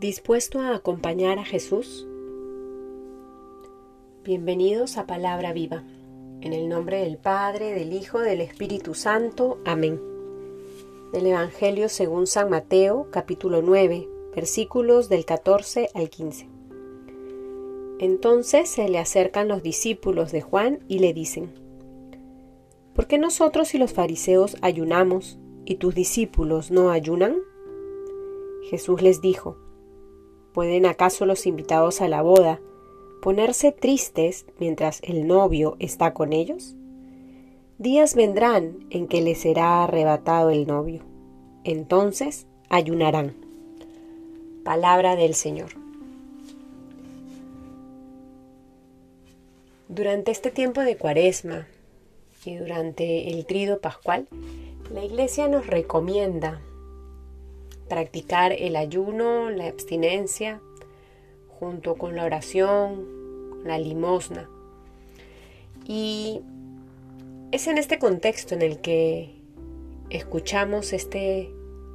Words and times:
¿Dispuesto 0.00 0.60
a 0.60 0.76
acompañar 0.76 1.40
a 1.40 1.44
Jesús? 1.44 2.06
Bienvenidos 4.22 4.96
a 4.96 5.08
Palabra 5.08 5.52
Viva. 5.52 5.82
En 6.40 6.52
el 6.52 6.68
nombre 6.68 6.98
del 6.98 7.18
Padre, 7.18 7.74
del 7.74 7.92
Hijo, 7.92 8.20
del 8.20 8.40
Espíritu 8.40 8.94
Santo. 8.94 9.58
Amén. 9.64 10.00
Del 11.12 11.26
Evangelio 11.26 11.88
según 11.88 12.28
San 12.28 12.48
Mateo, 12.48 13.08
capítulo 13.10 13.60
9, 13.60 14.08
versículos 14.36 15.08
del 15.08 15.24
14 15.24 15.88
al 15.92 16.10
15. 16.10 16.48
Entonces 17.98 18.68
se 18.68 18.88
le 18.88 19.00
acercan 19.00 19.48
los 19.48 19.64
discípulos 19.64 20.30
de 20.30 20.42
Juan 20.42 20.78
y 20.86 21.00
le 21.00 21.12
dicen, 21.12 21.52
¿por 22.94 23.08
qué 23.08 23.18
nosotros 23.18 23.74
y 23.74 23.78
los 23.78 23.92
fariseos 23.92 24.58
ayunamos 24.62 25.40
y 25.64 25.74
tus 25.74 25.92
discípulos 25.92 26.70
no 26.70 26.92
ayunan? 26.92 27.34
Jesús 28.70 29.02
les 29.02 29.20
dijo, 29.20 29.56
¿Pueden 30.58 30.86
acaso 30.86 31.24
los 31.24 31.46
invitados 31.46 32.00
a 32.00 32.08
la 32.08 32.20
boda 32.20 32.58
ponerse 33.22 33.70
tristes 33.70 34.44
mientras 34.58 35.00
el 35.04 35.28
novio 35.28 35.76
está 35.78 36.14
con 36.14 36.32
ellos? 36.32 36.74
Días 37.78 38.16
vendrán 38.16 38.84
en 38.90 39.06
que 39.06 39.20
les 39.20 39.38
será 39.38 39.84
arrebatado 39.84 40.50
el 40.50 40.66
novio. 40.66 41.02
Entonces 41.62 42.48
ayunarán. 42.70 43.36
Palabra 44.64 45.14
del 45.14 45.34
Señor. 45.34 45.70
Durante 49.86 50.32
este 50.32 50.50
tiempo 50.50 50.80
de 50.80 50.96
cuaresma 50.96 51.68
y 52.44 52.56
durante 52.56 53.30
el 53.30 53.46
trido 53.46 53.80
pascual, 53.80 54.26
la 54.92 55.04
Iglesia 55.04 55.46
nos 55.46 55.68
recomienda 55.68 56.60
practicar 57.88 58.52
el 58.52 58.76
ayuno, 58.76 59.50
la 59.50 59.66
abstinencia, 59.66 60.60
junto 61.48 61.96
con 61.96 62.16
la 62.16 62.24
oración, 62.24 63.64
la 63.64 63.78
limosna. 63.78 64.48
Y 65.86 66.40
es 67.50 67.66
en 67.66 67.78
este 67.78 67.98
contexto 67.98 68.54
en 68.54 68.62
el 68.62 68.80
que 68.80 69.34
escuchamos 70.10 70.92
este 70.92 71.50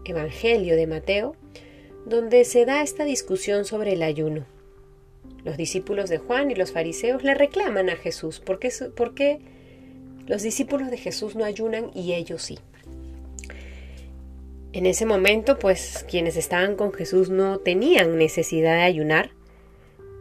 Evangelio 0.05 0.75
de 0.75 0.87
Mateo, 0.87 1.35
donde 2.05 2.43
se 2.43 2.65
da 2.65 2.81
esta 2.81 3.05
discusión 3.05 3.65
sobre 3.65 3.93
el 3.93 4.03
ayuno. 4.03 4.45
Los 5.43 5.57
discípulos 5.57 6.09
de 6.09 6.17
Juan 6.17 6.51
y 6.51 6.55
los 6.55 6.71
fariseos 6.71 7.23
le 7.23 7.33
reclaman 7.33 7.89
a 7.89 7.95
Jesús, 7.95 8.39
¿por 8.39 8.59
qué, 8.59 9.39
los 10.25 10.41
discípulos 10.41 10.89
de 10.89 10.97
Jesús 10.97 11.35
no 11.35 11.43
ayunan 11.43 11.91
y 11.93 12.13
ellos 12.13 12.41
sí? 12.41 12.59
En 14.73 14.87
ese 14.87 15.05
momento, 15.05 15.59
pues 15.59 16.03
quienes 16.09 16.35
estaban 16.35 16.75
con 16.75 16.91
Jesús 16.91 17.29
no 17.29 17.59
tenían 17.59 18.17
necesidad 18.17 18.73
de 18.75 18.81
ayunar, 18.81 19.29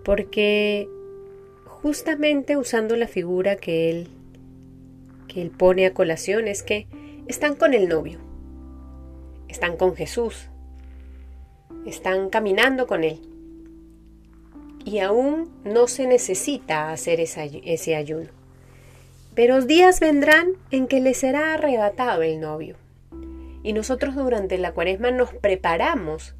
porque 0.04 0.88
justamente 1.64 2.58
usando 2.58 2.94
la 2.96 3.08
figura 3.08 3.56
que 3.56 3.90
él 3.90 4.08
que 5.26 5.40
él 5.40 5.50
pone 5.50 5.86
a 5.86 5.94
colación 5.94 6.46
es 6.46 6.62
que 6.62 6.86
están 7.26 7.56
con 7.56 7.72
el 7.72 7.88
novio, 7.88 8.18
están 9.48 9.78
con 9.78 9.96
Jesús, 9.96 10.48
están 11.86 12.28
caminando 12.28 12.86
con 12.86 13.04
él. 13.04 13.20
Y 14.84 14.98
aún 14.98 15.50
no 15.64 15.86
se 15.86 16.06
necesita 16.06 16.90
hacer 16.90 17.20
ese 17.20 17.96
ayuno. 17.96 18.28
Pero 19.34 19.62
días 19.62 20.00
vendrán 20.00 20.48
en 20.70 20.88
que 20.88 21.00
le 21.00 21.14
será 21.14 21.54
arrebatado 21.54 22.22
el 22.22 22.40
novio. 22.40 22.76
Y 23.62 23.72
nosotros 23.72 24.14
durante 24.14 24.58
la 24.58 24.72
cuaresma 24.72 25.10
nos 25.10 25.32
preparamos 25.34 26.34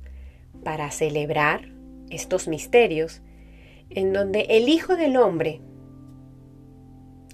para 0.65 0.91
celebrar 0.91 1.69
estos 2.11 2.48
misterios 2.48 3.22
en 3.91 4.12
donde 4.12 4.47
el 4.50 4.69
Hijo 4.69 4.97
del 4.97 5.16
Hombre 5.16 5.61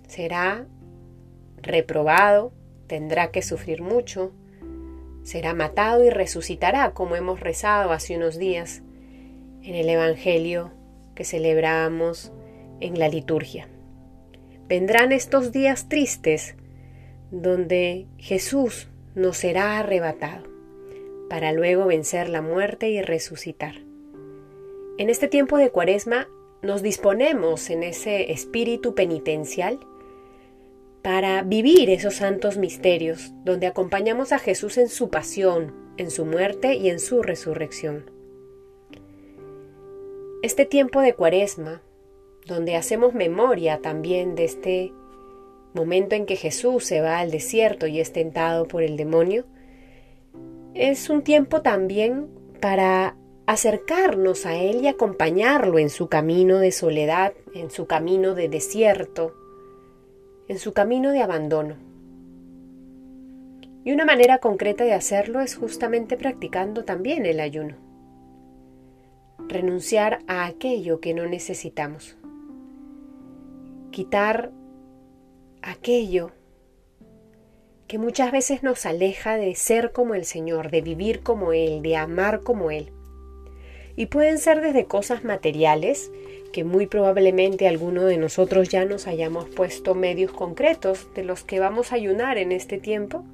será 0.07 0.67
reprobado, 1.57 2.53
tendrá 2.87 3.31
que 3.31 3.43
sufrir 3.43 3.83
mucho, 3.83 4.33
será 5.23 5.55
matado 5.55 6.05
y 6.05 6.11
resucitará, 6.11 6.93
como 6.93 7.17
hemos 7.17 7.41
rezado 7.41 7.93
hace 7.93 8.17
unos 8.17 8.39
días 8.39 8.83
en 9.63 9.75
el 9.75 9.89
Evangelio 9.89 10.73
que 11.15 11.25
celebramos 11.25 12.33
en 12.81 12.99
la 12.99 13.09
liturgia. 13.09 13.69
Vendrán 14.69 15.13
estos 15.13 15.53
días 15.53 15.89
tristes 15.89 16.57
donde 17.31 18.07
Jesús 18.19 18.89
nos 19.19 19.37
será 19.37 19.79
arrebatado, 19.79 20.45
para 21.29 21.53
luego 21.53 21.87
vencer 21.87 22.29
la 22.29 22.41
muerte 22.41 22.89
y 22.89 23.03
resucitar. 23.03 23.75
En 24.97 25.11
este 25.11 25.29
tiempo 25.29 25.59
de 25.59 25.71
cuaresma 25.71 26.29
nos 26.63 26.83
disponemos 26.83 27.69
en 27.71 27.83
ese 27.83 28.33
espíritu 28.33 28.95
penitencial 28.95 29.79
para 31.03 31.43
vivir 31.43 31.91
esos 31.91 32.15
santos 32.15 32.57
misterios, 32.57 33.33
donde 33.45 33.67
acompañamos 33.67 34.33
a 34.33 34.39
Jesús 34.39 34.79
en 34.79 34.89
su 34.89 35.11
pasión, 35.11 35.75
en 35.97 36.11
su 36.11 36.25
muerte 36.25 36.75
y 36.75 36.89
en 36.89 37.01
su 37.01 37.23
resurrección. 37.23 38.11
Este 40.43 40.65
tiempo 40.65 41.01
de 41.01 41.15
cuaresma, 41.15 41.83
donde 42.47 42.77
hacemos 42.77 43.15
memoria 43.15 43.81
también 43.83 44.35
de 44.35 44.45
este 44.45 44.93
momento 45.75 46.15
en 46.15 46.27
que 46.27 46.37
Jesús 46.37 46.85
se 46.85 47.01
va 47.01 47.19
al 47.19 47.31
desierto 47.31 47.87
y 47.87 48.01
es 48.01 48.13
tentado 48.13 48.67
por 48.67 48.83
el 48.83 48.97
demonio, 48.97 49.45
es 50.75 51.11
un 51.11 51.23
tiempo 51.23 51.63
también 51.63 52.29
para 52.61 53.17
acercarnos 53.47 54.47
a 54.47 54.57
Él 54.57 54.83
y 54.83 54.89
acompañarlo 54.89 55.79
en 55.79 55.91
su 55.91 56.09
camino 56.09 56.59
de 56.59 56.71
soledad, 56.71 57.33
en 57.55 57.71
su 57.71 57.87
camino 57.87 58.35
de 58.35 58.49
desierto, 58.49 59.35
en 60.49 60.59
su 60.59 60.73
camino 60.73 61.13
de 61.13 61.23
abandono. 61.23 61.77
Y 63.85 63.93
una 63.93 64.05
manera 64.05 64.39
concreta 64.39 64.85
de 64.85 64.93
hacerlo 64.93 65.41
es 65.41 65.57
justamente 65.57 66.17
practicando 66.19 66.85
también 66.85 67.25
el 67.25 67.41
ayuno. 67.41 67.77
Renunciar 69.49 70.19
a 70.27 70.45
aquello 70.45 71.01
que 71.01 71.15
no 71.15 71.25
necesitamos. 71.27 72.19
Quitar 73.91 74.53
aquello 75.63 76.33
que 77.89 77.99
muchas 77.99 78.33
veces 78.33 78.63
nos 78.63 78.85
aleja 78.85 79.37
de 79.37 79.55
ser 79.55 79.93
como 79.93 80.15
el 80.15 80.25
Señor, 80.27 80.71
de 80.71 80.83
vivir 80.83 81.21
como 81.21 81.53
Él, 81.53 81.81
de 81.83 81.97
amar 81.97 82.43
como 82.43 82.71
Él. 82.71 82.93
Y 83.97 84.07
pueden 84.07 84.39
ser 84.39 84.61
desde 84.61 84.85
cosas 84.85 85.25
materiales, 85.25 86.13
que 86.53 86.65
muy 86.65 86.87
probablemente 86.87 87.67
alguno 87.67 88.05
de 88.05 88.19
nosotros 88.19 88.69
ya 88.69 88.85
nos 88.85 89.07
hayamos 89.07 89.49
puesto 89.49 89.95
medios 89.95 90.33
concretos 90.33 91.09
de 91.15 91.25
los 91.25 91.45
que 91.45 91.61
vamos 91.61 91.91
a 91.91 91.97
ayunar 91.97 92.39
en 92.39 92.53
este 92.53 92.79
tiempo, 92.79 93.25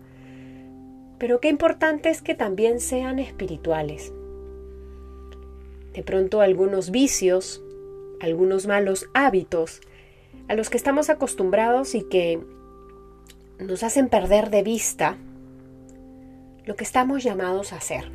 pero 1.18 1.40
qué 1.40 1.48
importante 1.48 2.10
es 2.10 2.22
que 2.22 2.34
también 2.34 2.80
sean 2.80 3.18
espirituales. 3.18 4.12
De 5.92 6.02
pronto 6.02 6.40
algunos 6.40 6.90
vicios, 6.90 7.62
algunos 8.20 8.66
malos 8.66 9.08
hábitos, 9.14 9.80
a 10.48 10.54
los 10.54 10.70
que 10.70 10.76
estamos 10.76 11.10
acostumbrados 11.10 11.94
y 11.94 12.02
que 12.02 12.40
nos 13.58 13.82
hacen 13.82 14.08
perder 14.08 14.50
de 14.50 14.62
vista 14.62 15.16
lo 16.64 16.76
que 16.76 16.84
estamos 16.84 17.22
llamados 17.22 17.72
a 17.72 17.76
hacer. 17.76 18.10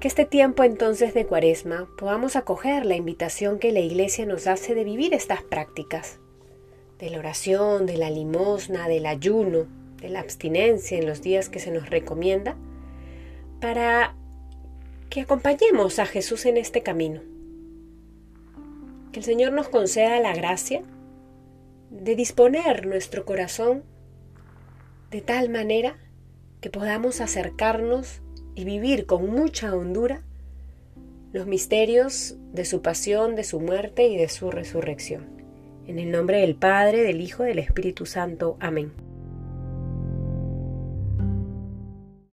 Que 0.00 0.08
este 0.08 0.24
tiempo 0.26 0.62
entonces 0.64 1.14
de 1.14 1.26
cuaresma 1.26 1.88
podamos 1.96 2.36
acoger 2.36 2.84
la 2.84 2.96
invitación 2.96 3.58
que 3.58 3.72
la 3.72 3.80
Iglesia 3.80 4.26
nos 4.26 4.46
hace 4.46 4.74
de 4.74 4.84
vivir 4.84 5.14
estas 5.14 5.42
prácticas, 5.42 6.18
de 6.98 7.10
la 7.10 7.18
oración, 7.18 7.86
de 7.86 7.96
la 7.96 8.10
limosna, 8.10 8.88
del 8.88 9.06
ayuno, 9.06 9.66
de 10.00 10.10
la 10.10 10.20
abstinencia 10.20 10.98
en 10.98 11.06
los 11.06 11.22
días 11.22 11.48
que 11.48 11.58
se 11.58 11.70
nos 11.70 11.88
recomienda, 11.88 12.56
para 13.60 14.14
que 15.08 15.22
acompañemos 15.22 15.98
a 15.98 16.04
Jesús 16.04 16.44
en 16.44 16.58
este 16.58 16.82
camino 16.82 17.22
que 19.16 19.20
el 19.20 19.24
Señor 19.24 19.52
nos 19.54 19.70
conceda 19.70 20.20
la 20.20 20.34
gracia 20.34 20.82
de 21.88 22.14
disponer 22.14 22.84
nuestro 22.84 23.24
corazón 23.24 23.82
de 25.10 25.22
tal 25.22 25.48
manera 25.48 25.96
que 26.60 26.68
podamos 26.68 27.22
acercarnos 27.22 28.20
y 28.54 28.64
vivir 28.64 29.06
con 29.06 29.30
mucha 29.30 29.74
hondura 29.74 30.22
los 31.32 31.46
misterios 31.46 32.36
de 32.52 32.66
su 32.66 32.82
pasión, 32.82 33.36
de 33.36 33.44
su 33.44 33.58
muerte 33.58 34.06
y 34.06 34.18
de 34.18 34.28
su 34.28 34.50
resurrección. 34.50 35.24
En 35.86 35.98
el 35.98 36.10
nombre 36.10 36.42
del 36.42 36.54
Padre, 36.54 37.02
del 37.02 37.22
Hijo, 37.22 37.42
del 37.42 37.58
Espíritu 37.58 38.04
Santo. 38.04 38.58
Amén. 38.60 39.05